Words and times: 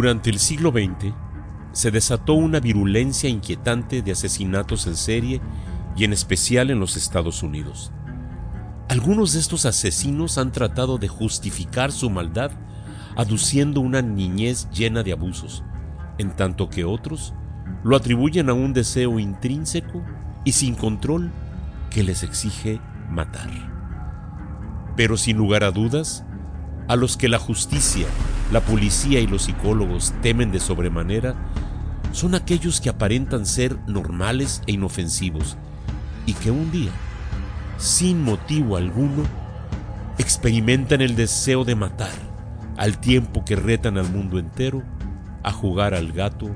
Durante 0.00 0.30
el 0.30 0.38
siglo 0.38 0.70
XX 0.70 1.12
se 1.72 1.90
desató 1.90 2.32
una 2.32 2.58
virulencia 2.58 3.28
inquietante 3.28 4.00
de 4.00 4.12
asesinatos 4.12 4.86
en 4.86 4.96
serie 4.96 5.42
y 5.94 6.04
en 6.04 6.14
especial 6.14 6.70
en 6.70 6.80
los 6.80 6.96
Estados 6.96 7.42
Unidos. 7.42 7.92
Algunos 8.88 9.34
de 9.34 9.40
estos 9.40 9.66
asesinos 9.66 10.38
han 10.38 10.52
tratado 10.52 10.96
de 10.96 11.08
justificar 11.08 11.92
su 11.92 12.08
maldad 12.08 12.50
aduciendo 13.14 13.82
una 13.82 14.00
niñez 14.00 14.70
llena 14.70 15.02
de 15.02 15.12
abusos, 15.12 15.64
en 16.16 16.34
tanto 16.34 16.70
que 16.70 16.86
otros 16.86 17.34
lo 17.84 17.94
atribuyen 17.94 18.48
a 18.48 18.54
un 18.54 18.72
deseo 18.72 19.18
intrínseco 19.18 20.02
y 20.46 20.52
sin 20.52 20.76
control 20.76 21.30
que 21.90 22.04
les 22.04 22.22
exige 22.22 22.80
matar. 23.10 23.50
Pero 24.96 25.18
sin 25.18 25.36
lugar 25.36 25.62
a 25.62 25.70
dudas, 25.70 26.24
a 26.88 26.96
los 26.96 27.16
que 27.16 27.28
la 27.28 27.38
justicia, 27.38 28.06
la 28.52 28.60
policía 28.60 29.20
y 29.20 29.26
los 29.26 29.42
psicólogos 29.42 30.12
temen 30.22 30.50
de 30.50 30.60
sobremanera 30.60 31.34
son 32.12 32.34
aquellos 32.34 32.80
que 32.80 32.88
aparentan 32.88 33.46
ser 33.46 33.78
normales 33.86 34.62
e 34.66 34.72
inofensivos 34.72 35.56
y 36.26 36.34
que 36.34 36.50
un 36.50 36.70
día, 36.70 36.90
sin 37.78 38.22
motivo 38.22 38.76
alguno, 38.76 39.22
experimentan 40.18 41.00
el 41.00 41.16
deseo 41.16 41.64
de 41.64 41.76
matar 41.76 42.12
al 42.76 42.98
tiempo 42.98 43.44
que 43.44 43.56
retan 43.56 43.96
al 43.98 44.10
mundo 44.10 44.38
entero 44.38 44.82
a 45.42 45.52
jugar 45.52 45.94
al 45.94 46.12
gato 46.12 46.50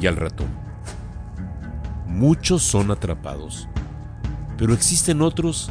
y 0.00 0.06
al 0.06 0.16
ratón. 0.16 0.48
Muchos 2.06 2.62
son 2.62 2.90
atrapados, 2.90 3.68
pero 4.56 4.74
existen 4.74 5.22
otros 5.22 5.70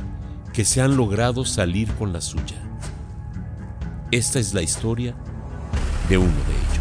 que 0.53 0.65
se 0.65 0.81
han 0.81 0.97
logrado 0.97 1.45
salir 1.45 1.91
con 1.93 2.13
la 2.13 2.21
suya. 2.21 2.68
Esta 4.11 4.39
es 4.39 4.55
la 4.55 4.63
historia 4.63 5.13
de 6.09 6.17
uno 6.17 6.31
de 6.31 6.53
ellos. 6.55 6.79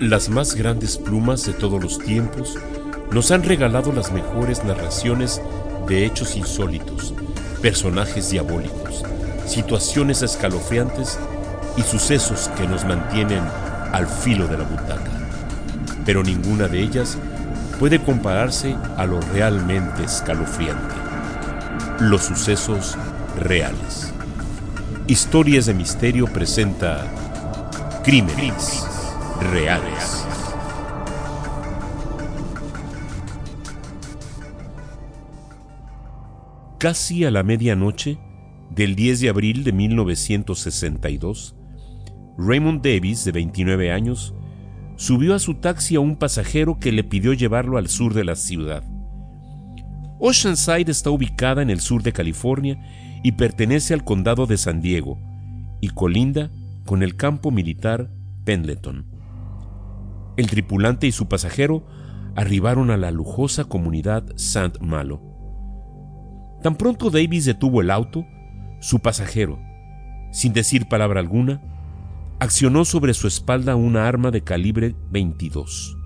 Las 0.00 0.30
más 0.30 0.54
grandes 0.54 0.96
plumas 0.96 1.44
de 1.44 1.52
todos 1.52 1.82
los 1.82 1.98
tiempos 1.98 2.56
nos 3.10 3.30
han 3.30 3.42
regalado 3.42 3.92
las 3.92 4.10
mejores 4.10 4.64
narraciones 4.64 5.42
de 5.86 6.06
hechos 6.06 6.34
insólitos, 6.34 7.12
personajes 7.60 8.30
diabólicos, 8.30 9.04
situaciones 9.46 10.22
escalofriantes 10.22 11.18
y 11.76 11.82
sucesos 11.82 12.48
que 12.56 12.66
nos 12.66 12.86
mantienen 12.86 13.42
al 13.92 14.06
filo 14.06 14.48
de 14.48 14.56
la 14.56 14.64
butaca. 14.64 15.21
Pero 16.04 16.22
ninguna 16.22 16.68
de 16.68 16.80
ellas 16.82 17.18
puede 17.78 18.00
compararse 18.00 18.76
a 18.96 19.06
lo 19.06 19.20
realmente 19.20 20.04
escalofriante, 20.04 20.94
los 22.00 22.22
sucesos 22.22 22.96
reales. 23.38 24.12
Historias 25.08 25.66
de 25.66 25.74
Misterio 25.74 26.26
presenta 26.26 27.04
Crímenes 28.04 28.86
Reales. 29.52 30.24
Casi 36.78 37.24
a 37.24 37.30
la 37.30 37.42
medianoche 37.42 38.18
del 38.70 38.96
10 38.96 39.20
de 39.20 39.28
abril 39.28 39.64
de 39.64 39.72
1962, 39.72 41.54
Raymond 42.38 42.82
Davis, 42.82 43.24
de 43.24 43.32
29 43.32 43.92
años, 43.92 44.34
subió 45.02 45.34
a 45.34 45.40
su 45.40 45.54
taxi 45.54 45.96
a 45.96 46.00
un 46.00 46.14
pasajero 46.14 46.78
que 46.78 46.92
le 46.92 47.02
pidió 47.02 47.32
llevarlo 47.32 47.76
al 47.76 47.88
sur 47.88 48.14
de 48.14 48.22
la 48.22 48.36
ciudad. 48.36 48.84
Oceanside 50.20 50.92
está 50.92 51.10
ubicada 51.10 51.60
en 51.60 51.70
el 51.70 51.80
sur 51.80 52.04
de 52.04 52.12
California 52.12 52.80
y 53.24 53.32
pertenece 53.32 53.94
al 53.94 54.04
condado 54.04 54.46
de 54.46 54.56
San 54.56 54.80
Diego 54.80 55.18
y 55.80 55.88
colinda 55.88 56.52
con 56.86 57.02
el 57.02 57.16
campo 57.16 57.50
militar 57.50 58.10
Pendleton. 58.44 59.04
El 60.36 60.46
tripulante 60.46 61.08
y 61.08 61.12
su 61.12 61.26
pasajero 61.26 61.84
arribaron 62.36 62.92
a 62.92 62.96
la 62.96 63.10
lujosa 63.10 63.64
comunidad 63.64 64.24
St. 64.36 64.78
Malo. 64.80 65.20
Tan 66.62 66.76
pronto 66.76 67.10
Davis 67.10 67.44
detuvo 67.44 67.80
el 67.80 67.90
auto, 67.90 68.24
su 68.80 69.00
pasajero, 69.00 69.58
sin 70.30 70.52
decir 70.52 70.86
palabra 70.86 71.18
alguna, 71.18 71.60
accionó 72.42 72.84
sobre 72.84 73.14
su 73.14 73.28
espalda 73.28 73.76
una 73.76 74.08
arma 74.08 74.32
de 74.32 74.42
calibre 74.42 74.96
22. 75.12 75.96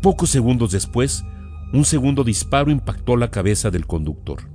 Pocos 0.00 0.30
segundos 0.30 0.70
después, 0.70 1.24
un 1.72 1.84
segundo 1.84 2.22
disparo 2.22 2.70
impactó 2.70 3.16
la 3.16 3.32
cabeza 3.32 3.72
del 3.72 3.84
conductor. 3.84 4.48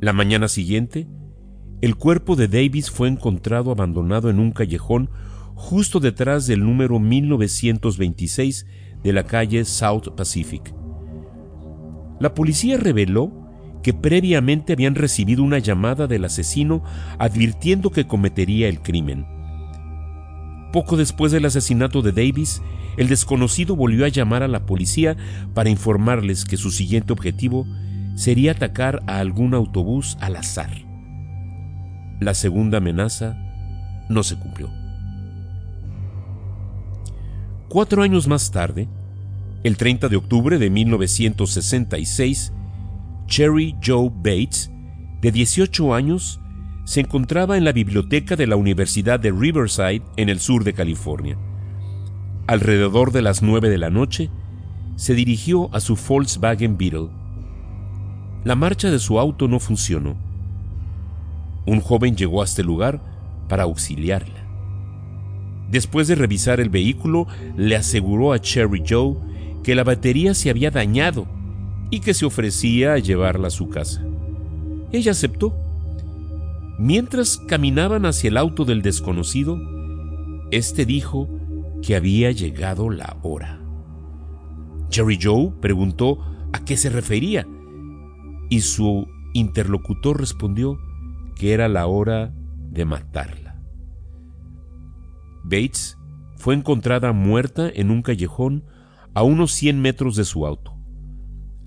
La 0.00 0.14
mañana 0.14 0.48
siguiente, 0.48 1.06
el 1.82 1.96
cuerpo 1.96 2.34
de 2.34 2.48
Davis 2.48 2.90
fue 2.90 3.08
encontrado 3.08 3.72
abandonado 3.72 4.30
en 4.30 4.38
un 4.38 4.52
callejón 4.52 5.10
justo 5.54 6.00
detrás 6.00 6.46
del 6.46 6.64
número 6.64 6.98
1926 6.98 8.64
de 9.02 9.12
la 9.12 9.24
calle 9.24 9.66
South 9.66 10.14
Pacific. 10.16 10.74
La 12.20 12.32
policía 12.32 12.78
reveló 12.78 13.47
que 13.82 13.94
previamente 13.94 14.72
habían 14.72 14.94
recibido 14.94 15.42
una 15.42 15.58
llamada 15.58 16.06
del 16.06 16.24
asesino 16.24 16.82
advirtiendo 17.18 17.90
que 17.90 18.06
cometería 18.06 18.68
el 18.68 18.80
crimen. 18.80 19.26
Poco 20.72 20.96
después 20.96 21.32
del 21.32 21.46
asesinato 21.46 22.02
de 22.02 22.12
Davis, 22.12 22.62
el 22.96 23.08
desconocido 23.08 23.76
volvió 23.76 24.04
a 24.04 24.08
llamar 24.08 24.42
a 24.42 24.48
la 24.48 24.66
policía 24.66 25.16
para 25.54 25.70
informarles 25.70 26.44
que 26.44 26.56
su 26.56 26.70
siguiente 26.70 27.12
objetivo 27.12 27.66
sería 28.16 28.52
atacar 28.52 29.02
a 29.06 29.20
algún 29.20 29.54
autobús 29.54 30.18
al 30.20 30.36
azar. 30.36 30.70
La 32.20 32.34
segunda 32.34 32.78
amenaza 32.78 33.36
no 34.08 34.22
se 34.24 34.36
cumplió. 34.36 34.68
Cuatro 37.68 38.02
años 38.02 38.26
más 38.26 38.50
tarde, 38.50 38.88
el 39.62 39.76
30 39.76 40.08
de 40.08 40.16
octubre 40.16 40.58
de 40.58 40.70
1966, 40.70 42.52
Cherry 43.28 43.76
Joe 43.84 44.10
Bates, 44.10 44.72
de 45.20 45.30
18 45.30 45.94
años, 45.94 46.40
se 46.84 47.00
encontraba 47.00 47.58
en 47.58 47.64
la 47.64 47.72
biblioteca 47.72 48.36
de 48.36 48.46
la 48.46 48.56
Universidad 48.56 49.20
de 49.20 49.30
Riverside 49.30 50.02
en 50.16 50.30
el 50.30 50.40
sur 50.40 50.64
de 50.64 50.72
California. 50.72 51.36
Alrededor 52.46 53.12
de 53.12 53.20
las 53.20 53.42
9 53.42 53.68
de 53.68 53.76
la 53.76 53.90
noche, 53.90 54.30
se 54.96 55.14
dirigió 55.14 55.68
a 55.74 55.80
su 55.80 55.94
Volkswagen 55.94 56.78
Beetle. 56.78 57.10
La 58.44 58.56
marcha 58.56 58.90
de 58.90 58.98
su 58.98 59.20
auto 59.20 59.46
no 59.46 59.60
funcionó. 59.60 60.16
Un 61.66 61.80
joven 61.80 62.16
llegó 62.16 62.40
a 62.40 62.46
este 62.46 62.64
lugar 62.64 63.02
para 63.46 63.64
auxiliarla. 63.64 64.42
Después 65.70 66.08
de 66.08 66.14
revisar 66.14 66.60
el 66.60 66.70
vehículo, 66.70 67.26
le 67.58 67.76
aseguró 67.76 68.32
a 68.32 68.40
Cherry 68.40 68.82
Joe 68.88 69.16
que 69.62 69.74
la 69.74 69.84
batería 69.84 70.32
se 70.32 70.48
había 70.48 70.70
dañado 70.70 71.28
y 71.90 72.00
que 72.00 72.14
se 72.14 72.26
ofrecía 72.26 72.94
a 72.94 72.98
llevarla 72.98 73.48
a 73.48 73.50
su 73.50 73.68
casa. 73.68 74.04
Ella 74.92 75.12
aceptó. 75.12 75.54
Mientras 76.78 77.38
caminaban 77.38 78.06
hacia 78.06 78.28
el 78.28 78.36
auto 78.36 78.64
del 78.64 78.82
desconocido, 78.82 79.58
éste 80.50 80.84
dijo 80.84 81.28
que 81.82 81.96
había 81.96 82.30
llegado 82.30 82.90
la 82.90 83.16
hora. 83.22 83.60
Cherry 84.88 85.18
Joe 85.20 85.52
preguntó 85.60 86.18
a 86.52 86.64
qué 86.64 86.76
se 86.76 86.88
refería 86.88 87.46
y 88.48 88.60
su 88.60 89.06
interlocutor 89.34 90.18
respondió 90.18 90.78
que 91.36 91.52
era 91.52 91.68
la 91.68 91.86
hora 91.86 92.32
de 92.70 92.84
matarla. 92.84 93.56
Bates 95.44 95.98
fue 96.36 96.54
encontrada 96.54 97.12
muerta 97.12 97.68
en 97.72 97.90
un 97.90 98.02
callejón 98.02 98.64
a 99.14 99.22
unos 99.22 99.52
100 99.52 99.80
metros 99.80 100.16
de 100.16 100.24
su 100.24 100.46
auto. 100.46 100.77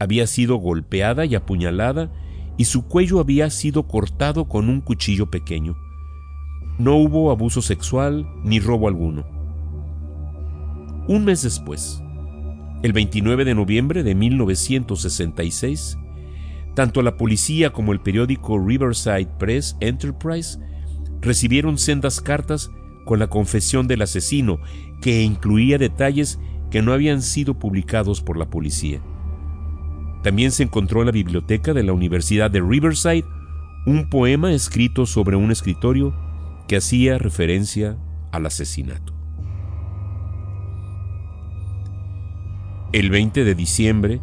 Había 0.01 0.25
sido 0.25 0.55
golpeada 0.55 1.25
y 1.25 1.35
apuñalada 1.35 2.11
y 2.57 2.65
su 2.65 2.87
cuello 2.87 3.19
había 3.19 3.51
sido 3.51 3.87
cortado 3.87 4.45
con 4.45 4.67
un 4.67 4.81
cuchillo 4.81 5.29
pequeño. 5.29 5.77
No 6.79 6.95
hubo 6.95 7.29
abuso 7.29 7.61
sexual 7.61 8.27
ni 8.43 8.59
robo 8.59 8.87
alguno. 8.87 9.27
Un 11.07 11.23
mes 11.23 11.43
después, 11.43 12.01
el 12.81 12.93
29 12.93 13.45
de 13.45 13.53
noviembre 13.53 14.01
de 14.01 14.15
1966, 14.15 15.99
tanto 16.73 17.03
la 17.03 17.15
policía 17.15 17.69
como 17.69 17.93
el 17.93 17.99
periódico 17.99 18.57
Riverside 18.57 19.29
Press 19.37 19.77
Enterprise 19.81 20.57
recibieron 21.21 21.77
sendas 21.77 22.21
cartas 22.21 22.71
con 23.05 23.19
la 23.19 23.27
confesión 23.27 23.87
del 23.87 24.01
asesino 24.01 24.57
que 24.99 25.21
incluía 25.21 25.77
detalles 25.77 26.39
que 26.71 26.81
no 26.81 26.91
habían 26.91 27.21
sido 27.21 27.59
publicados 27.59 28.21
por 28.21 28.37
la 28.37 28.49
policía. 28.49 28.99
También 30.23 30.51
se 30.51 30.63
encontró 30.63 31.01
en 31.01 31.07
la 31.07 31.11
biblioteca 31.11 31.73
de 31.73 31.83
la 31.83 31.93
Universidad 31.93 32.51
de 32.51 32.61
Riverside 32.61 33.25
un 33.85 34.09
poema 34.09 34.51
escrito 34.53 35.05
sobre 35.05 35.35
un 35.35 35.51
escritorio 35.51 36.13
que 36.67 36.77
hacía 36.77 37.17
referencia 37.17 37.97
al 38.31 38.45
asesinato. 38.45 39.13
El 42.93 43.09
20 43.09 43.43
de 43.43 43.55
diciembre 43.55 44.21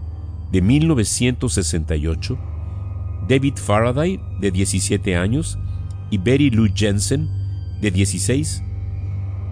de 0.52 0.62
1968, 0.62 2.38
David 3.28 3.54
Faraday, 3.56 4.20
de 4.40 4.50
17 4.50 5.16
años, 5.16 5.58
y 6.10 6.18
Betty 6.18 6.50
Lou 6.50 6.68
Jensen, 6.74 7.28
de 7.80 7.90
16, 7.90 8.62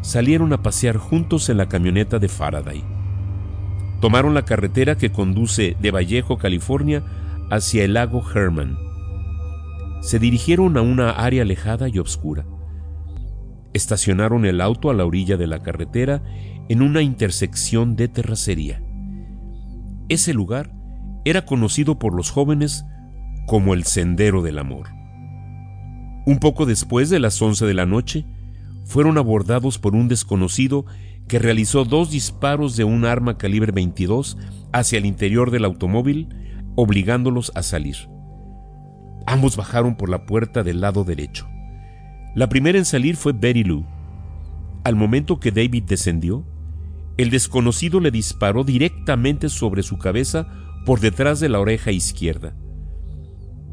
salieron 0.02 0.52
a 0.52 0.62
pasear 0.62 0.96
juntos 0.96 1.48
en 1.48 1.56
la 1.56 1.68
camioneta 1.68 2.18
de 2.18 2.28
Faraday. 2.28 2.95
Tomaron 4.00 4.34
la 4.34 4.44
carretera 4.44 4.96
que 4.96 5.10
conduce 5.10 5.76
de 5.80 5.90
Vallejo, 5.90 6.38
California, 6.38 7.02
hacia 7.50 7.84
el 7.84 7.94
lago 7.94 8.22
Herman. 8.28 8.78
Se 10.00 10.18
dirigieron 10.18 10.76
a 10.76 10.82
una 10.82 11.10
área 11.10 11.42
alejada 11.42 11.88
y 11.88 11.98
oscura. 11.98 12.46
Estacionaron 13.72 14.44
el 14.44 14.60
auto 14.60 14.90
a 14.90 14.94
la 14.94 15.04
orilla 15.04 15.36
de 15.36 15.46
la 15.46 15.62
carretera 15.62 16.22
en 16.68 16.82
una 16.82 17.02
intersección 17.02 17.96
de 17.96 18.08
terracería. 18.08 18.82
Ese 20.08 20.34
lugar 20.34 20.72
era 21.24 21.44
conocido 21.44 21.98
por 21.98 22.14
los 22.14 22.30
jóvenes 22.30 22.84
como 23.46 23.74
el 23.74 23.84
Sendero 23.84 24.42
del 24.42 24.58
Amor. 24.58 24.88
Un 26.26 26.38
poco 26.38 26.66
después 26.66 27.10
de 27.10 27.20
las 27.20 27.40
11 27.40 27.66
de 27.66 27.74
la 27.74 27.86
noche, 27.86 28.26
fueron 28.84 29.18
abordados 29.18 29.78
por 29.78 29.94
un 29.94 30.08
desconocido 30.08 30.86
que 31.28 31.38
realizó 31.38 31.84
dos 31.84 32.10
disparos 32.10 32.76
de 32.76 32.84
un 32.84 33.04
arma 33.04 33.36
calibre 33.36 33.72
22 33.72 34.36
hacia 34.72 34.98
el 34.98 35.06
interior 35.06 35.50
del 35.50 35.64
automóvil, 35.64 36.28
obligándolos 36.76 37.52
a 37.54 37.62
salir. 37.62 37.96
Ambos 39.26 39.56
bajaron 39.56 39.96
por 39.96 40.08
la 40.08 40.24
puerta 40.24 40.62
del 40.62 40.80
lado 40.80 41.02
derecho. 41.02 41.48
La 42.34 42.48
primera 42.48 42.78
en 42.78 42.84
salir 42.84 43.16
fue 43.16 43.32
Betty 43.32 43.64
Lou. 43.64 43.84
Al 44.84 44.94
momento 44.94 45.40
que 45.40 45.50
David 45.50 45.84
descendió, 45.84 46.46
el 47.16 47.30
desconocido 47.30 47.98
le 47.98 48.10
disparó 48.10 48.62
directamente 48.62 49.48
sobre 49.48 49.82
su 49.82 49.98
cabeza 49.98 50.46
por 50.84 51.00
detrás 51.00 51.40
de 51.40 51.48
la 51.48 51.58
oreja 51.58 51.90
izquierda. 51.90 52.54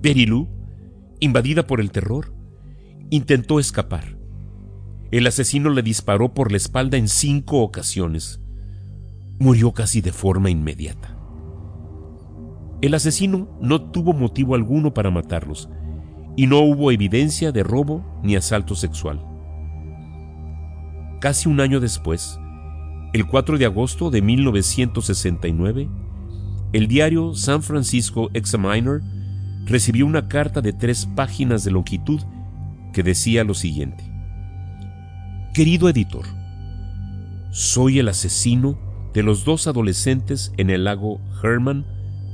Betty 0.01 0.25
Lou, 0.25 0.49
invadida 1.19 1.67
por 1.67 1.81
el 1.81 1.91
terror, 1.91 2.33
intentó 3.11 3.59
escapar. 3.59 4.22
El 5.13 5.27
asesino 5.27 5.69
le 5.69 5.83
disparó 5.83 6.33
por 6.33 6.49
la 6.49 6.57
espalda 6.57 6.97
en 6.97 7.07
cinco 7.07 7.61
ocasiones. 7.61 8.41
Murió 9.37 9.71
casi 9.71 10.01
de 10.01 10.11
forma 10.11 10.49
inmediata. 10.49 11.15
El 12.81 12.95
asesino 12.95 13.47
no 13.61 13.91
tuvo 13.91 14.13
motivo 14.13 14.55
alguno 14.55 14.95
para 14.95 15.11
matarlos 15.11 15.69
y 16.35 16.47
no 16.47 16.61
hubo 16.61 16.91
evidencia 16.91 17.51
de 17.51 17.61
robo 17.61 18.03
ni 18.23 18.35
asalto 18.35 18.73
sexual. 18.73 19.23
Casi 21.21 21.47
un 21.47 21.59
año 21.59 21.79
después, 21.79 22.39
el 23.13 23.27
4 23.27 23.59
de 23.59 23.65
agosto 23.65 24.09
de 24.09 24.23
1969, 24.23 25.89
el 26.71 26.87
diario 26.87 27.35
San 27.35 27.61
Francisco 27.61 28.31
Examiner 28.33 29.01
recibió 29.65 30.07
una 30.07 30.27
carta 30.27 30.59
de 30.59 30.73
tres 30.73 31.05
páginas 31.05 31.63
de 31.63 31.69
longitud 31.69 32.19
que 32.93 33.03
decía 33.03 33.43
lo 33.43 33.53
siguiente. 33.53 34.12
Querido 35.53 35.87
editor, 35.87 36.25
soy 37.51 37.99
el 37.99 38.07
asesino 38.07 38.75
de 39.13 39.21
los 39.21 39.45
dos 39.45 39.67
adolescentes 39.67 40.51
en 40.57 40.71
el 40.71 40.85
lago 40.85 41.21
Herman 41.43 41.85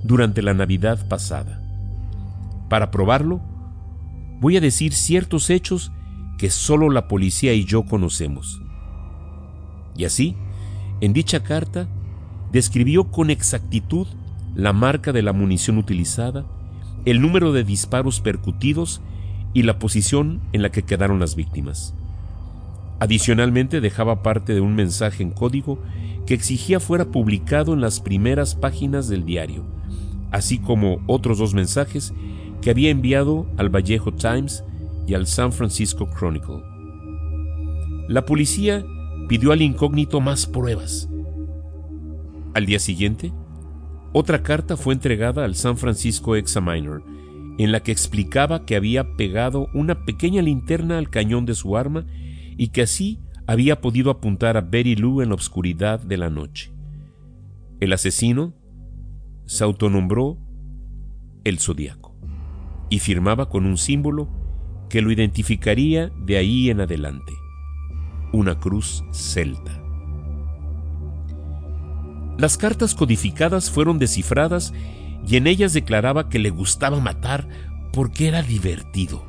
durante 0.06 0.42
la 0.42 0.54
Navidad 0.54 1.06
pasada. 1.10 1.62
Para 2.70 2.92
probarlo, 2.92 3.42
voy 4.40 4.56
a 4.56 4.62
decir 4.62 4.94
ciertos 4.94 5.50
hechos 5.50 5.92
que 6.38 6.50
solo 6.50 6.90
la 6.90 7.10
policía 7.10 7.54
y 7.54 7.66
yo 7.66 7.84
conocemos. 7.84 8.62
Y 9.98 10.06
así, 10.06 10.38
en 11.02 11.12
dicha 11.12 11.44
carta, 11.44 11.90
describió 12.54 13.12
con 13.12 13.32
exactitud 13.32 14.08
la 14.56 14.72
marca 14.72 15.12
de 15.12 15.24
la 15.24 15.34
munición 15.34 15.78
utilizada, 15.78 16.46
el 17.04 17.20
número 17.20 17.52
de 17.52 17.66
disparos 17.66 18.22
percutidos 18.22 19.02
y 19.54 19.64
la 19.64 19.78
posición 19.78 20.40
en 20.54 20.62
la 20.62 20.72
que 20.72 20.84
quedaron 20.84 21.20
las 21.20 21.36
víctimas. 21.36 21.96
Adicionalmente 23.00 23.80
dejaba 23.80 24.22
parte 24.24 24.54
de 24.54 24.62
un 24.62 24.76
mensaje 24.76 25.24
en 25.24 25.32
código 25.32 25.80
que 26.26 26.34
exigía 26.34 26.80
fuera 26.80 27.06
publicado 27.06 27.74
en 27.74 27.82
las 27.82 28.02
primeras 28.02 28.56
páginas 28.56 29.08
del 29.08 29.26
diario, 29.26 29.64
así 30.32 30.60
como 30.60 31.00
otros 31.08 31.38
dos 31.38 31.54
mensajes 31.54 32.14
que 32.62 32.70
había 32.70 32.90
enviado 32.90 33.48
al 33.58 33.70
Vallejo 33.70 34.14
Times 34.14 34.64
y 35.08 35.14
al 35.14 35.28
San 35.28 35.54
Francisco 35.54 36.10
Chronicle. 36.10 36.62
La 38.10 38.26
policía 38.26 38.86
pidió 39.28 39.54
al 39.54 39.62
incógnito 39.62 40.20
más 40.20 40.46
pruebas. 40.46 41.10
Al 42.54 42.66
día 42.66 42.80
siguiente, 42.80 43.32
otra 44.12 44.44
carta 44.44 44.76
fue 44.76 44.94
entregada 44.94 45.46
al 45.46 45.56
San 45.56 45.78
Francisco 45.78 46.36
Examiner, 46.36 47.02
en 47.60 47.72
la 47.72 47.82
que 47.82 47.92
explicaba 47.92 48.66
que 48.66 48.76
había 48.76 49.16
pegado 49.16 49.68
una 49.74 50.04
pequeña 50.04 50.42
linterna 50.42 50.98
al 50.98 51.10
cañón 51.10 51.46
de 51.46 51.56
su 51.56 51.78
arma 51.78 52.06
y 52.60 52.68
que 52.68 52.82
así 52.82 53.22
había 53.48 53.80
podido 53.80 54.12
apuntar 54.12 54.58
a 54.58 54.62
Betty 54.62 54.98
Lou 54.98 55.22
en 55.22 55.30
la 55.30 55.36
oscuridad 55.36 56.02
de 56.02 56.18
la 56.18 56.30
noche. 56.30 56.74
El 57.80 57.94
asesino 57.94 58.54
se 59.46 59.64
autonombró 59.64 60.38
el 61.46 61.58
Zodíaco 61.58 62.14
y 62.90 63.00
firmaba 63.00 63.48
con 63.48 63.66
un 63.66 63.78
símbolo 63.78 64.28
que 64.90 65.02
lo 65.02 65.10
identificaría 65.10 66.10
de 66.10 66.36
ahí 66.36 66.70
en 66.70 66.82
adelante, 66.82 67.32
una 68.34 68.60
cruz 68.60 69.06
celta. 69.14 69.82
Las 72.38 72.58
cartas 72.58 72.94
codificadas 72.94 73.72
fueron 73.72 74.00
descifradas 74.00 74.74
y 75.26 75.38
en 75.38 75.48
ellas 75.48 75.72
declaraba 75.72 76.28
que 76.28 76.40
le 76.40 76.50
gustaba 76.50 77.00
matar 77.00 77.48
porque 77.94 78.28
era 78.28 78.42
divertido 78.42 79.29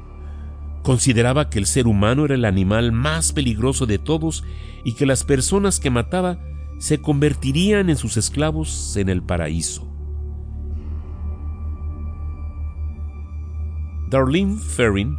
Consideraba 0.82 1.50
que 1.50 1.58
el 1.58 1.66
ser 1.66 1.86
humano 1.86 2.24
era 2.24 2.34
el 2.34 2.44
animal 2.44 2.92
más 2.92 3.32
peligroso 3.32 3.86
de 3.86 3.98
todos 3.98 4.44
y 4.84 4.94
que 4.94 5.06
las 5.06 5.24
personas 5.24 5.78
que 5.78 5.90
mataba 5.90 6.38
se 6.78 7.02
convertirían 7.02 7.90
en 7.90 7.96
sus 7.96 8.16
esclavos 8.16 8.96
en 8.96 9.10
el 9.10 9.22
paraíso. 9.22 9.86
Darlene 14.08 14.56
Ferrin 14.56 15.16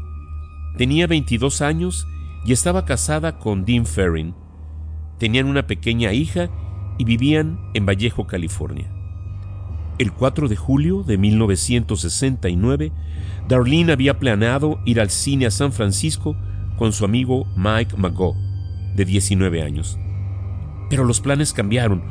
tenía 0.77 1.07
22 1.07 1.61
años 1.61 2.07
y 2.43 2.51
estaba 2.51 2.85
casada 2.85 3.37
con 3.37 3.63
Dean 3.63 3.85
Ferrin. 3.85 4.33
Tenían 5.19 5.45
una 5.45 5.67
pequeña 5.67 6.11
hija 6.13 6.49
y 6.97 7.05
vivían 7.05 7.59
en 7.73 7.85
Vallejo, 7.85 8.25
California. 8.25 8.91
El 10.01 10.13
4 10.13 10.47
de 10.47 10.55
julio 10.55 11.03
de 11.03 11.19
1969, 11.19 12.91
Darlene 13.47 13.91
había 13.91 14.17
planeado 14.17 14.79
ir 14.83 14.99
al 14.99 15.11
cine 15.11 15.45
a 15.45 15.51
San 15.51 15.71
Francisco 15.71 16.35
con 16.75 16.91
su 16.91 17.05
amigo 17.05 17.45
Mike 17.55 17.97
Mago, 17.97 18.35
de 18.95 19.05
19 19.05 19.61
años. 19.61 19.99
Pero 20.89 21.03
los 21.03 21.21
planes 21.21 21.53
cambiaron 21.53 22.01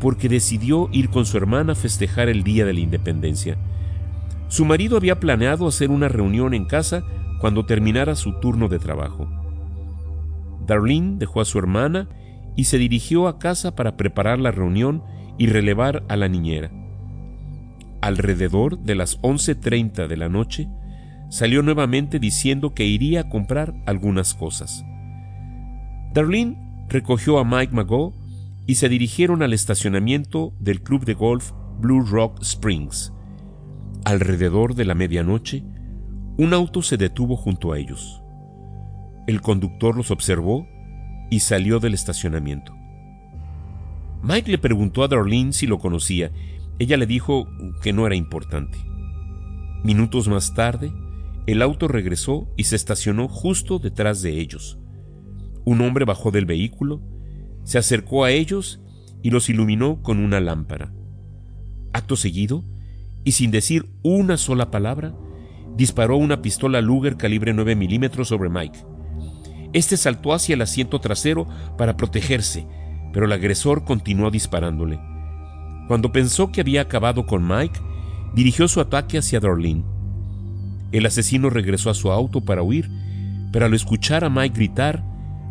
porque 0.00 0.28
decidió 0.28 0.88
ir 0.90 1.08
con 1.08 1.24
su 1.24 1.36
hermana 1.36 1.74
a 1.74 1.76
festejar 1.76 2.28
el 2.28 2.42
Día 2.42 2.66
de 2.66 2.72
la 2.72 2.80
Independencia. 2.80 3.56
Su 4.48 4.64
marido 4.64 4.96
había 4.96 5.20
planeado 5.20 5.68
hacer 5.68 5.90
una 5.90 6.08
reunión 6.08 6.52
en 6.52 6.64
casa 6.64 7.04
cuando 7.40 7.64
terminara 7.64 8.16
su 8.16 8.40
turno 8.40 8.66
de 8.66 8.80
trabajo. 8.80 9.30
Darlene 10.66 11.18
dejó 11.18 11.42
a 11.42 11.44
su 11.44 11.60
hermana 11.60 12.08
y 12.56 12.64
se 12.64 12.76
dirigió 12.76 13.28
a 13.28 13.38
casa 13.38 13.76
para 13.76 13.96
preparar 13.96 14.40
la 14.40 14.50
reunión 14.50 15.04
y 15.38 15.46
relevar 15.46 16.02
a 16.08 16.16
la 16.16 16.26
niñera 16.26 16.72
alrededor 18.00 18.78
de 18.78 18.94
las 18.94 19.20
11.30 19.22 20.06
de 20.06 20.16
la 20.16 20.28
noche, 20.28 20.68
salió 21.28 21.62
nuevamente 21.62 22.18
diciendo 22.18 22.74
que 22.74 22.86
iría 22.86 23.22
a 23.22 23.28
comprar 23.28 23.74
algunas 23.86 24.34
cosas. 24.34 24.84
Darlene 26.12 26.56
recogió 26.88 27.38
a 27.38 27.44
Mike 27.44 27.74
Mago 27.74 28.14
y 28.66 28.76
se 28.76 28.88
dirigieron 28.88 29.42
al 29.42 29.52
estacionamiento 29.52 30.52
del 30.58 30.82
club 30.82 31.04
de 31.04 31.14
golf 31.14 31.52
Blue 31.78 32.04
Rock 32.04 32.42
Springs. 32.42 33.12
Alrededor 34.04 34.74
de 34.74 34.84
la 34.84 34.94
medianoche, 34.94 35.64
un 36.38 36.52
auto 36.54 36.82
se 36.82 36.96
detuvo 36.96 37.36
junto 37.36 37.72
a 37.72 37.78
ellos. 37.78 38.22
El 39.26 39.40
conductor 39.40 39.96
los 39.96 40.10
observó 40.10 40.66
y 41.30 41.40
salió 41.40 41.80
del 41.80 41.94
estacionamiento. 41.94 42.72
Mike 44.22 44.50
le 44.50 44.58
preguntó 44.58 45.02
a 45.02 45.08
Darlene 45.08 45.52
si 45.52 45.66
lo 45.66 45.78
conocía 45.78 46.30
ella 46.78 46.96
le 46.96 47.06
dijo 47.06 47.48
que 47.82 47.92
no 47.92 48.06
era 48.06 48.16
importante. 48.16 48.78
Minutos 49.82 50.28
más 50.28 50.54
tarde, 50.54 50.92
el 51.46 51.62
auto 51.62 51.88
regresó 51.88 52.48
y 52.56 52.64
se 52.64 52.76
estacionó 52.76 53.28
justo 53.28 53.78
detrás 53.78 54.20
de 54.22 54.40
ellos. 54.40 54.78
Un 55.64 55.80
hombre 55.80 56.04
bajó 56.04 56.30
del 56.30 56.44
vehículo, 56.44 57.00
se 57.64 57.78
acercó 57.78 58.24
a 58.24 58.30
ellos 58.30 58.80
y 59.22 59.30
los 59.30 59.48
iluminó 59.48 60.02
con 60.02 60.18
una 60.18 60.40
lámpara. 60.40 60.92
Acto 61.92 62.16
seguido, 62.16 62.64
y 63.24 63.32
sin 63.32 63.50
decir 63.50 63.86
una 64.02 64.36
sola 64.36 64.70
palabra, 64.70 65.14
disparó 65.76 66.16
una 66.16 66.42
pistola 66.42 66.80
Luger 66.80 67.16
calibre 67.16 67.52
9 67.52 67.74
milímetros 67.74 68.28
sobre 68.28 68.50
Mike. 68.50 68.78
Este 69.72 69.96
saltó 69.96 70.32
hacia 70.32 70.54
el 70.54 70.62
asiento 70.62 71.00
trasero 71.00 71.46
para 71.76 71.96
protegerse, 71.96 72.66
pero 73.12 73.26
el 73.26 73.32
agresor 73.32 73.84
continuó 73.84 74.30
disparándole. 74.30 75.00
Cuando 75.88 76.12
pensó 76.12 76.50
que 76.50 76.60
había 76.60 76.82
acabado 76.82 77.26
con 77.26 77.46
Mike, 77.46 77.80
dirigió 78.34 78.68
su 78.68 78.80
ataque 78.80 79.18
hacia 79.18 79.40
Darlene. 79.40 79.84
El 80.92 81.06
asesino 81.06 81.50
regresó 81.50 81.90
a 81.90 81.94
su 81.94 82.10
auto 82.10 82.40
para 82.40 82.62
huir, 82.62 82.90
pero 83.52 83.66
al 83.66 83.74
escuchar 83.74 84.24
a 84.24 84.30
Mike 84.30 84.54
gritar, 84.56 85.04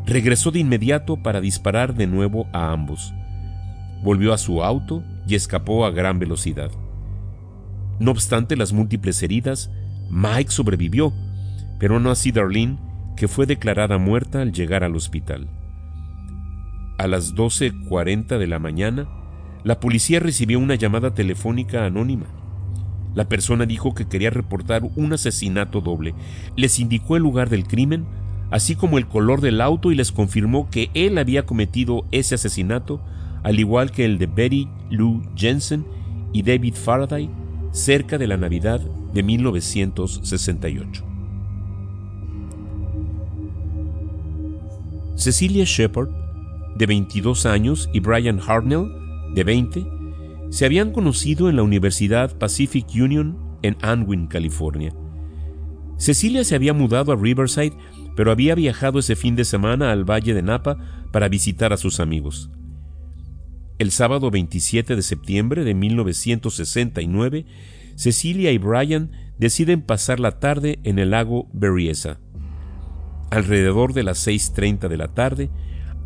regresó 0.06 0.52
de 0.52 0.60
inmediato 0.60 1.18
para 1.18 1.42
disparar 1.42 1.96
de 1.96 2.08
nuevo 2.08 2.48
a 2.54 2.72
ambos. 2.72 3.14
Volvió 4.04 4.34
a 4.34 4.38
su 4.38 4.64
auto 4.64 5.04
y 5.28 5.36
escapó 5.36 5.86
a 5.86 5.92
gran 5.92 6.20
velocidad. 6.20 6.72
No 8.00 8.12
obstante 8.12 8.56
las 8.56 8.74
múltiples 8.74 9.24
heridas, 9.24 9.72
Mike 10.10 10.52
sobrevivió, 10.52 11.14
pero 11.80 12.00
no 12.00 12.12
así 12.12 12.32
Darlene, 12.32 12.78
que 13.16 13.28
fue 13.28 13.46
declarada 13.46 13.98
muerta 13.98 14.42
al 14.42 14.52
llegar 14.52 14.84
al 14.84 14.96
hospital. 14.96 15.50
A 16.98 17.08
las 17.08 17.34
12.40 17.34 18.38
de 18.38 18.48
la 18.48 18.60
mañana, 18.60 19.08
la 19.66 19.80
policía 19.80 20.20
recibió 20.20 20.60
una 20.60 20.76
llamada 20.76 21.16
telefónica 21.16 21.86
anónima. 21.86 22.28
La 23.16 23.28
persona 23.28 23.66
dijo 23.66 23.96
que 23.96 24.08
quería 24.08 24.30
reportar 24.30 24.84
un 24.96 25.12
asesinato 25.12 25.82
doble. 25.82 26.14
Les 26.56 26.80
indicó 26.80 27.18
el 27.18 27.24
lugar 27.24 27.50
del 27.50 27.66
crimen, 27.66 28.06
así 28.52 28.76
como 28.76 29.00
el 29.00 29.08
color 29.08 29.42
del 29.42 29.62
auto 29.62 29.92
y 29.92 29.96
les 29.96 30.12
confirmó 30.12 30.70
que 30.70 30.92
él 30.94 31.18
había 31.18 31.48
cometido 31.48 32.06
ese 32.12 32.36
asesinato, 32.36 33.02
al 33.42 33.60
igual 33.60 33.90
que 33.90 34.06
el 34.06 34.20
de 34.20 34.28
Betty 34.28 34.70
Lou 34.92 35.24
Jensen 35.36 35.84
y 36.32 36.44
David 36.44 36.76
Faraday, 36.76 37.28
cerca 37.72 38.20
de 38.20 38.28
la 38.28 38.38
Navidad 38.38 38.82
de 39.14 39.24
1968. 39.24 41.04
Cecilia 45.16 45.64
Shepard, 45.66 46.10
de 46.76 46.86
22 46.86 47.48
años, 47.48 47.90
y 47.94 48.00
Brian 48.00 48.40
Hartnell, 48.46 49.05
de 49.34 49.44
20, 49.44 49.88
se 50.50 50.66
habían 50.66 50.92
conocido 50.92 51.50
en 51.50 51.56
la 51.56 51.64
Universidad 51.64 52.38
Pacific 52.38 52.86
Union 52.96 53.38
en 53.62 53.78
Anwin, 53.82 54.28
California. 54.28 54.94
Cecilia 55.98 56.44
se 56.44 56.56
había 56.56 56.74
mudado 56.74 57.12
a 57.12 57.16
Riverside, 57.16 57.74
pero 58.16 58.32
había 58.32 58.56
viajado 58.56 59.00
ese 59.00 59.16
fin 59.16 59.36
de 59.36 59.46
semana 59.46 59.92
al 59.92 60.04
Valle 60.04 60.34
de 60.34 60.42
Napa 60.42 60.78
para 61.12 61.30
visitar 61.30 61.74
a 61.74 61.78
sus 61.78 62.00
amigos. 62.00 62.50
El 63.78 63.92
sábado 63.92 64.32
27 64.32 64.96
de 64.96 65.02
septiembre 65.02 65.64
de 65.64 65.74
1969, 65.74 67.46
Cecilia 67.96 68.52
y 68.52 68.58
Brian 68.58 69.12
deciden 69.38 69.82
pasar 69.82 70.20
la 70.20 70.40
tarde 70.40 70.80
en 70.84 71.00
el 71.00 71.12
lago 71.12 71.50
Berryessa. 71.54 72.20
Alrededor 73.32 73.94
de 73.94 74.04
las 74.04 74.26
6.30 74.26 74.88
de 74.88 74.98
la 74.98 75.10
tarde, 75.10 75.50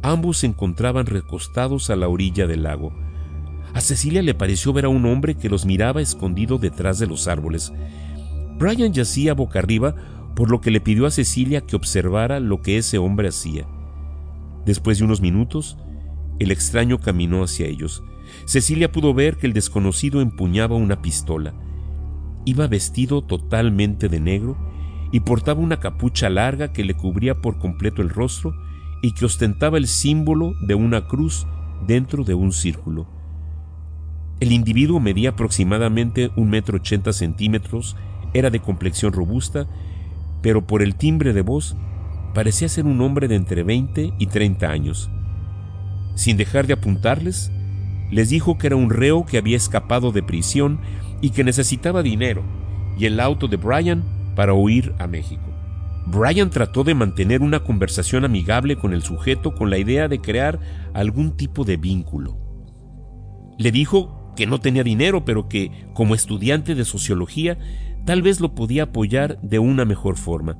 ambos 0.02 0.40
se 0.40 0.48
encontraban 0.48 1.06
recostados 1.06 1.90
a 1.90 1.96
la 1.96 2.08
orilla 2.08 2.48
del 2.48 2.64
lago. 2.64 3.09
A 3.74 3.82
Cecilia 3.82 4.22
le 4.22 4.34
pareció 4.34 4.74
ver 4.74 4.86
a 4.86 4.90
un 4.90 5.06
hombre 5.06 5.36
que 5.36 5.50
los 5.50 5.66
miraba 5.66 6.02
escondido 6.02 6.58
detrás 6.58 6.98
de 7.00 7.08
los 7.08 7.28
árboles. 7.28 7.72
Brian 8.58 8.94
yacía 8.94 9.34
boca 9.34 9.60
arriba, 9.60 9.96
por 10.36 10.50
lo 10.50 10.60
que 10.60 10.72
le 10.72 10.82
pidió 10.82 11.06
a 11.06 11.12
Cecilia 11.12 11.62
que 11.62 11.76
observara 11.76 12.40
lo 12.40 12.62
que 12.62 12.78
ese 12.78 12.98
hombre 12.98 13.30
hacía. 13.30 13.68
Después 14.66 14.98
de 14.98 15.06
unos 15.06 15.22
minutos, 15.22 15.78
el 16.40 16.52
extraño 16.52 17.00
caminó 17.00 17.44
hacia 17.44 17.68
ellos. 17.68 18.04
Cecilia 18.46 18.92
pudo 18.92 19.14
ver 19.14 19.38
que 19.38 19.48
el 19.48 19.54
desconocido 19.54 20.22
empuñaba 20.22 20.76
una 20.76 21.02
pistola. 21.02 21.54
Iba 22.46 22.68
vestido 22.68 23.22
totalmente 23.22 24.10
de 24.10 24.20
negro 24.20 24.58
y 25.12 25.22
portaba 25.22 25.60
una 25.60 25.80
capucha 25.80 26.30
larga 26.30 26.72
que 26.72 26.84
le 26.84 26.96
cubría 26.96 27.42
por 27.42 27.60
completo 27.60 28.02
el 28.02 28.10
rostro 28.10 28.54
y 29.02 29.14
que 29.14 29.26
ostentaba 29.26 29.78
el 29.78 29.88
símbolo 29.88 30.54
de 30.62 30.76
una 30.76 31.08
cruz 31.08 31.48
dentro 31.88 32.24
de 32.24 32.34
un 32.34 32.52
círculo. 32.52 33.19
El 34.40 34.52
individuo 34.52 35.00
medía 35.00 35.32
aproximadamente 35.32 36.32
un 36.36 36.50
metro 36.50 36.78
ochenta 36.78 37.12
centímetros, 37.12 37.98
era 38.34 38.50
de 38.50 38.62
complexión 38.62 39.12
robusta, 39.12 39.68
pero 40.42 40.66
por 40.66 40.82
el 40.82 40.96
timbre 40.96 41.34
de 41.34 41.42
voz 41.42 41.76
parecía 42.34 42.70
ser 42.70 42.86
un 42.86 43.02
hombre 43.02 43.28
de 43.28 43.36
entre 43.36 43.64
20 43.64 44.14
y 44.18 44.26
30 44.28 44.70
años. 44.70 45.10
Sin 46.16 46.38
dejar 46.38 46.68
de 46.68 46.74
apuntarles, 46.74 47.52
les 48.12 48.30
dijo 48.30 48.58
que 48.58 48.68
era 48.68 48.76
un 48.76 48.90
reo 48.90 49.26
que 49.26 49.38
había 49.38 49.58
escapado 49.58 50.12
de 50.12 50.24
prisión 50.24 50.80
y 51.22 51.32
que 51.32 51.44
necesitaba 51.44 52.02
dinero 52.02 52.44
y 52.98 53.06
el 53.06 53.20
auto 53.20 53.48
de 53.48 53.58
Brian 53.58 54.04
para 54.36 54.54
huir 54.54 54.94
a 55.00 55.08
México. 55.08 55.44
Brian 56.06 56.50
trató 56.50 56.84
de 56.84 56.96
mantener 56.96 57.42
una 57.42 57.60
conversación 57.60 58.26
amigable 58.26 58.78
con 58.78 58.94
el 58.94 59.04
sujeto 59.04 59.54
con 59.54 59.70
la 59.70 59.78
idea 59.78 60.08
de 60.08 60.22
crear 60.22 60.60
algún 60.94 61.36
tipo 61.36 61.66
de 61.66 61.78
vínculo. 61.78 62.38
Le 63.58 63.72
dijo 63.72 64.19
que 64.36 64.48
no 64.48 64.60
tenía 64.60 64.84
dinero, 64.84 65.26
pero 65.26 65.48
que, 65.48 65.72
como 65.94 66.16
estudiante 66.16 66.76
de 66.76 66.86
sociología, 66.86 67.58
tal 68.06 68.22
vez 68.22 68.40
lo 68.40 68.56
podía 68.56 68.84
apoyar 68.84 69.40
de 69.42 69.60
una 69.60 69.86
mejor 69.86 70.18
forma. 70.18 70.58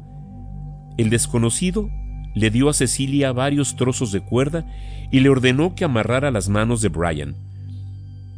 El 0.98 1.10
desconocido 1.10 1.90
le 2.36 2.50
dio 2.50 2.70
a 2.70 2.74
Cecilia 2.74 3.32
varios 3.32 3.76
trozos 3.76 4.12
de 4.12 4.22
cuerda 4.22 4.66
y 5.12 5.22
le 5.22 5.30
ordenó 5.30 5.76
que 5.76 5.86
amarrara 5.86 6.32
las 6.32 6.50
manos 6.50 6.82
de 6.82 6.90
Brian. 6.90 7.36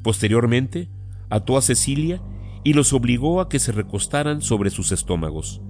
Posteriormente, 0.04 0.90
ató 1.30 1.58
a 1.58 1.62
Cecilia 1.62 2.22
y 2.64 2.74
los 2.74 2.94
obligó 2.94 3.42
a 3.42 3.50
que 3.50 3.60
se 3.60 3.72
recostaran 3.72 4.42
sobre 4.42 4.70
sus 4.70 4.92
estómagos. 4.92 5.62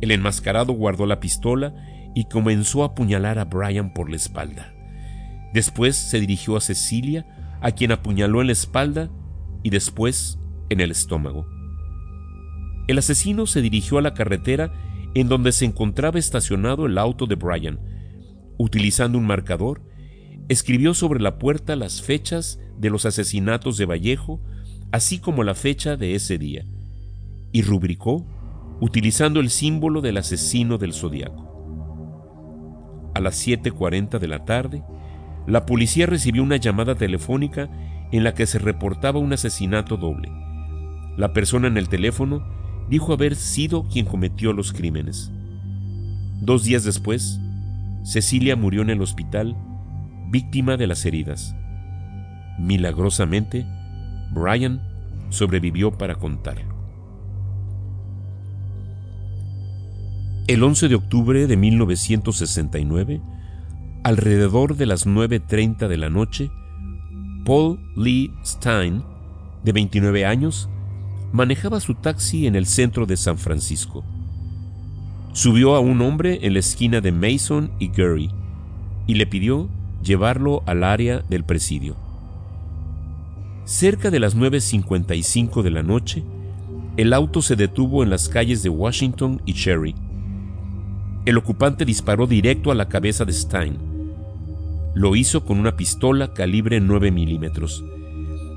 El 0.00 0.10
enmascarado 0.10 0.72
guardó 0.72 1.06
la 1.06 1.20
pistola 1.20 1.74
y 2.14 2.24
comenzó 2.24 2.82
a 2.82 2.86
apuñalar 2.86 3.38
a 3.38 3.44
Brian 3.44 3.92
por 3.92 4.10
la 4.10 4.16
espalda. 4.16 4.72
Después 5.52 5.96
se 5.96 6.20
dirigió 6.20 6.56
a 6.56 6.60
Cecilia, 6.60 7.26
a 7.60 7.72
quien 7.72 7.92
apuñaló 7.92 8.40
en 8.40 8.48
la 8.48 8.52
espalda 8.52 9.10
y 9.62 9.70
después 9.70 10.38
en 10.68 10.80
el 10.80 10.90
estómago. 10.90 11.46
El 12.88 12.98
asesino 12.98 13.46
se 13.46 13.62
dirigió 13.62 13.98
a 13.98 14.02
la 14.02 14.14
carretera 14.14 14.72
en 15.14 15.28
donde 15.28 15.52
se 15.52 15.64
encontraba 15.64 16.18
estacionado 16.18 16.86
el 16.86 16.98
auto 16.98 17.26
de 17.26 17.34
Brian. 17.34 17.80
Utilizando 18.58 19.18
un 19.18 19.26
marcador, 19.26 19.82
escribió 20.48 20.94
sobre 20.94 21.20
la 21.20 21.38
puerta 21.38 21.76
las 21.76 22.02
fechas 22.02 22.60
de 22.78 22.90
los 22.90 23.06
asesinatos 23.06 23.76
de 23.76 23.86
Vallejo, 23.86 24.40
así 24.92 25.18
como 25.18 25.44
la 25.44 25.54
fecha 25.54 25.96
de 25.96 26.14
ese 26.14 26.38
día, 26.38 26.64
y 27.52 27.62
rubricó 27.62 28.26
utilizando 28.80 29.40
el 29.40 29.50
símbolo 29.50 30.00
del 30.00 30.16
asesino 30.16 30.78
del 30.78 30.94
zodiaco. 30.94 31.48
A 33.14 33.20
las 33.20 33.46
7.40 33.46 34.18
de 34.18 34.28
la 34.28 34.44
tarde, 34.44 34.82
la 35.50 35.66
policía 35.66 36.06
recibió 36.06 36.42
una 36.42 36.56
llamada 36.56 36.94
telefónica 36.94 37.68
en 38.12 38.24
la 38.24 38.34
que 38.34 38.46
se 38.46 38.58
reportaba 38.58 39.18
un 39.18 39.32
asesinato 39.32 39.96
doble. 39.96 40.30
La 41.16 41.32
persona 41.32 41.66
en 41.66 41.76
el 41.76 41.88
teléfono 41.88 42.46
dijo 42.88 43.12
haber 43.12 43.34
sido 43.34 43.88
quien 43.88 44.06
cometió 44.06 44.52
los 44.52 44.72
crímenes. 44.72 45.32
Dos 46.40 46.64
días 46.64 46.84
después, 46.84 47.40
Cecilia 48.04 48.54
murió 48.56 48.82
en 48.82 48.90
el 48.90 49.02
hospital, 49.02 49.56
víctima 50.28 50.76
de 50.76 50.86
las 50.86 51.04
heridas. 51.04 51.54
Milagrosamente, 52.58 53.66
Brian 54.32 54.80
sobrevivió 55.30 55.90
para 55.98 56.14
contarlo. 56.14 56.70
El 60.46 60.62
11 60.62 60.88
de 60.88 60.94
octubre 60.94 61.46
de 61.46 61.56
1969, 61.56 63.20
alrededor 64.02 64.76
de 64.76 64.86
las 64.86 65.06
9.30 65.06 65.88
de 65.88 65.96
la 65.96 66.10
noche, 66.10 66.50
Paul 67.44 67.78
Lee 67.96 68.32
Stein, 68.44 69.02
de 69.64 69.72
29 69.72 70.24
años, 70.24 70.68
manejaba 71.32 71.80
su 71.80 71.94
taxi 71.94 72.46
en 72.46 72.56
el 72.56 72.66
centro 72.66 73.06
de 73.06 73.16
San 73.16 73.38
Francisco. 73.38 74.04
Subió 75.32 75.74
a 75.76 75.80
un 75.80 76.00
hombre 76.02 76.40
en 76.42 76.54
la 76.54 76.58
esquina 76.58 77.00
de 77.00 77.12
Mason 77.12 77.70
y 77.78 77.88
Gary 77.88 78.30
y 79.06 79.14
le 79.14 79.26
pidió 79.26 79.68
llevarlo 80.02 80.62
al 80.66 80.82
área 80.82 81.20
del 81.28 81.44
presidio. 81.44 81.96
Cerca 83.64 84.10
de 84.10 84.18
las 84.18 84.36
9.55 84.36 85.62
de 85.62 85.70
la 85.70 85.82
noche, 85.82 86.24
el 86.96 87.12
auto 87.12 87.42
se 87.42 87.54
detuvo 87.54 88.02
en 88.02 88.10
las 88.10 88.28
calles 88.28 88.62
de 88.62 88.68
Washington 88.68 89.40
y 89.46 89.52
Cherry 89.54 89.94
el 91.26 91.36
ocupante 91.36 91.84
disparó 91.84 92.26
directo 92.26 92.70
a 92.70 92.74
la 92.74 92.88
cabeza 92.88 93.24
de 93.24 93.32
Stein. 93.32 93.89
Lo 94.94 95.14
hizo 95.14 95.44
con 95.44 95.60
una 95.60 95.76
pistola 95.76 96.32
calibre 96.34 96.80
9 96.80 97.12
milímetros. 97.12 97.84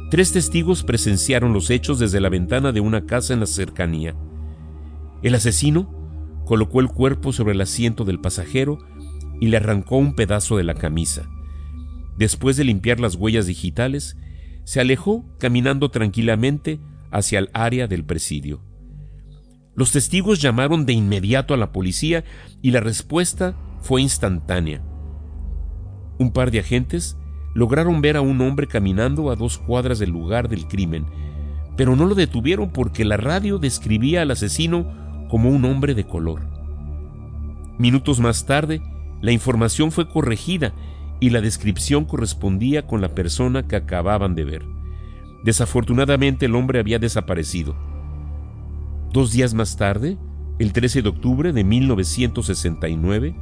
Tres 0.10 0.32
testigos 0.32 0.84
presenciaron 0.84 1.54
los 1.54 1.70
hechos 1.70 2.00
desde 2.00 2.20
la 2.20 2.30
ventana 2.30 2.72
de 2.72 2.80
una 2.80 3.06
casa 3.06 3.34
en 3.34 3.40
la 3.40 3.46
cercanía. 3.46 4.16
El 5.22 5.36
asesino 5.36 5.94
colocó 6.46 6.80
el 6.82 6.88
cuerpo 6.88 7.34
sobre 7.34 7.54
el 7.54 7.62
asiento 7.62 8.04
del 8.04 8.20
pasajero 8.20 8.80
y 9.40 9.48
le 9.48 9.58
arrancó 9.58 9.98
un 9.98 10.16
pedazo 10.16 10.58
de 10.58 10.64
la 10.64 10.74
camisa. 10.74 11.30
Después 12.18 12.58
de 12.58 12.64
limpiar 12.64 13.00
las 13.00 13.16
huellas 13.16 13.46
digitales, 13.46 14.18
se 14.64 14.80
alejó 14.80 15.26
caminando 15.40 15.92
tranquilamente 15.92 16.80
hacia 17.12 17.40
el 17.40 17.50
área 17.54 17.88
del 17.88 18.06
presidio. 18.06 18.62
Los 19.76 19.92
testigos 19.92 20.42
llamaron 20.42 20.86
de 20.86 20.94
inmediato 20.94 21.54
a 21.54 21.58
la 21.58 21.72
policía 21.72 22.24
y 22.62 22.72
la 22.72 22.80
respuesta 22.80 23.56
fue 23.82 24.02
instantánea. 24.02 24.84
Un 26.18 26.32
par 26.32 26.52
de 26.52 26.60
agentes 26.60 27.18
lograron 27.54 28.02
ver 28.02 28.18
a 28.18 28.22
un 28.22 28.42
hombre 28.42 28.68
caminando 28.68 29.30
a 29.30 29.36
dos 29.36 29.58
cuadras 29.58 30.00
del 30.00 30.10
lugar 30.10 30.50
del 30.50 30.68
crimen, 30.68 31.06
pero 31.76 31.96
no 31.96 32.06
lo 32.06 32.16
detuvieron 32.16 32.70
porque 32.70 33.06
la 33.06 33.18
radio 33.18 33.58
describía 33.58 34.22
al 34.22 34.32
asesino 34.32 34.86
como 35.30 35.50
un 35.50 35.66
hombre 35.66 35.96
de 35.96 36.06
color. 36.06 36.42
Minutos 37.78 38.20
más 38.20 38.46
tarde, 38.46 38.82
la 39.22 39.32
información 39.32 39.92
fue 39.92 40.08
corregida 40.08 40.74
y 41.20 41.30
la 41.30 41.42
descripción 41.42 42.06
correspondía 42.06 42.86
con 42.86 43.02
la 43.02 43.16
persona 43.16 43.68
que 43.68 43.76
acababan 43.76 44.36
de 44.36 44.44
ver. 44.44 44.66
Desafortunadamente 45.44 46.46
el 46.46 46.56
hombre 46.56 46.80
había 46.80 47.00
desaparecido. 47.00 47.76
Dos 49.12 49.32
días 49.32 49.54
más 49.54 49.78
tarde, 49.78 50.18
el 50.60 50.74
13 50.74 51.02
de 51.02 51.10
octubre 51.10 51.54
de 51.54 51.64
1969, 51.64 53.36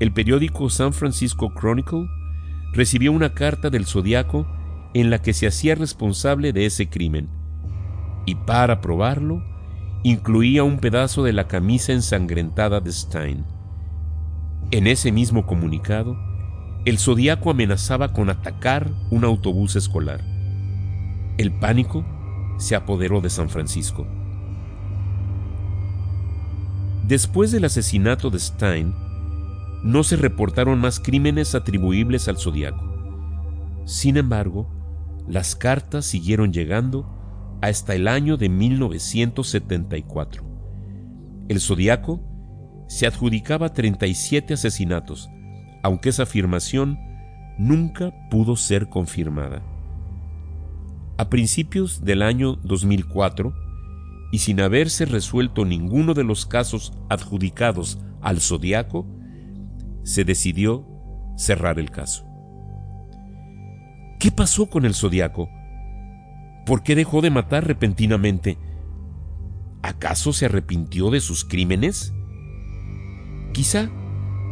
el 0.00 0.12
periódico 0.12 0.70
San 0.70 0.94
Francisco 0.94 1.52
Chronicle 1.54 2.08
recibió 2.72 3.12
una 3.12 3.34
carta 3.34 3.68
del 3.68 3.84
Zodiaco 3.84 4.46
en 4.94 5.10
la 5.10 5.20
que 5.20 5.34
se 5.34 5.46
hacía 5.46 5.74
responsable 5.74 6.52
de 6.54 6.64
ese 6.66 6.88
crimen, 6.88 7.28
y 8.24 8.34
para 8.34 8.80
probarlo, 8.80 9.44
incluía 10.02 10.64
un 10.64 10.78
pedazo 10.78 11.22
de 11.22 11.34
la 11.34 11.46
camisa 11.46 11.92
ensangrentada 11.92 12.80
de 12.80 12.90
Stein. 12.90 13.44
En 14.70 14.86
ese 14.86 15.12
mismo 15.12 15.46
comunicado, 15.46 16.16
el 16.86 16.98
Zodíaco 16.98 17.50
amenazaba 17.50 18.14
con 18.14 18.30
atacar 18.30 18.90
un 19.10 19.24
autobús 19.24 19.76
escolar. 19.76 20.24
El 21.36 21.52
pánico 21.52 22.06
se 22.58 22.74
apoderó 22.74 23.20
de 23.20 23.28
San 23.28 23.50
Francisco. 23.50 24.06
Después 27.06 27.52
del 27.52 27.66
asesinato 27.66 28.30
de 28.30 28.38
Stein, 28.38 28.94
no 29.82 30.02
se 30.04 30.16
reportaron 30.16 30.80
más 30.80 31.00
crímenes 31.00 31.54
atribuibles 31.54 32.28
al 32.28 32.36
Zodíaco. 32.36 32.84
Sin 33.84 34.16
embargo, 34.16 34.68
las 35.26 35.54
cartas 35.56 36.04
siguieron 36.06 36.52
llegando 36.52 37.08
hasta 37.62 37.94
el 37.94 38.08
año 38.08 38.36
de 38.36 38.48
1974. 38.48 40.44
El 41.48 41.60
Zodíaco 41.60 42.20
se 42.88 43.06
adjudicaba 43.06 43.72
37 43.72 44.54
asesinatos, 44.54 45.28
aunque 45.82 46.08
esa 46.10 46.24
afirmación 46.24 46.98
nunca 47.58 48.12
pudo 48.30 48.56
ser 48.56 48.88
confirmada. 48.88 49.62
A 51.16 51.28
principios 51.28 52.04
del 52.04 52.22
año 52.22 52.56
2004, 52.64 53.52
y 54.32 54.38
sin 54.38 54.60
haberse 54.60 55.04
resuelto 55.04 55.64
ninguno 55.64 56.14
de 56.14 56.24
los 56.24 56.46
casos 56.46 56.92
adjudicados 57.08 57.98
al 58.22 58.40
Zodíaco, 58.40 59.06
se 60.02 60.24
decidió 60.24 60.86
cerrar 61.36 61.78
el 61.78 61.90
caso. 61.90 62.26
¿Qué 64.18 64.30
pasó 64.30 64.66
con 64.66 64.84
el 64.84 64.94
Zodíaco? 64.94 65.48
¿Por 66.66 66.82
qué 66.82 66.94
dejó 66.94 67.22
de 67.22 67.30
matar 67.30 67.66
repentinamente? 67.66 68.58
¿Acaso 69.82 70.32
se 70.32 70.46
arrepintió 70.46 71.10
de 71.10 71.20
sus 71.20 71.44
crímenes? 71.44 72.12
Quizá, 73.52 73.90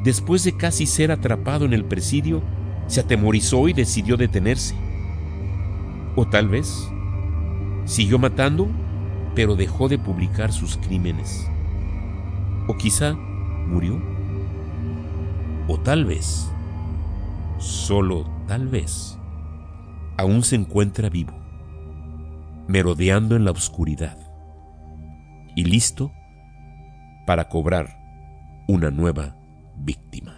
después 0.04 0.42
de 0.44 0.56
casi 0.56 0.86
ser 0.86 1.12
atrapado 1.12 1.66
en 1.66 1.74
el 1.74 1.84
presidio, 1.84 2.42
se 2.86 3.00
atemorizó 3.00 3.68
y 3.68 3.74
decidió 3.74 4.16
detenerse. 4.16 4.74
O 6.16 6.26
tal 6.26 6.48
vez, 6.48 6.88
siguió 7.84 8.18
matando, 8.18 8.68
pero 9.34 9.54
dejó 9.54 9.88
de 9.88 9.98
publicar 9.98 10.52
sus 10.52 10.78
crímenes. 10.78 11.46
O 12.66 12.76
quizá 12.76 13.12
murió. 13.12 14.17
O 15.68 15.78
tal 15.78 16.06
vez, 16.06 16.50
solo 17.58 18.24
tal 18.46 18.68
vez, 18.68 19.18
aún 20.16 20.42
se 20.42 20.56
encuentra 20.56 21.10
vivo 21.10 21.38
merodeando 22.68 23.34
en 23.34 23.44
la 23.44 23.50
oscuridad 23.50 24.16
y 25.56 25.64
listo 25.64 26.12
para 27.26 27.48
cobrar 27.48 27.98
una 28.68 28.90
nueva 28.90 29.36
víctima. 29.76 30.36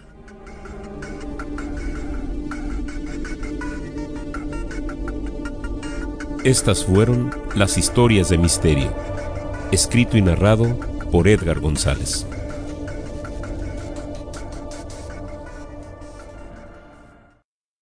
Estas 6.43 6.85
fueron 6.85 7.31
las 7.55 7.77
historias 7.77 8.29
de 8.29 8.37
misterio, 8.37 8.93
escrito 9.71 10.17
y 10.17 10.21
narrado 10.21 10.75
por 11.11 11.27
Edgar 11.27 11.59
González. 11.59 12.25